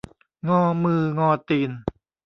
[0.49, 1.71] งอมืองอตีน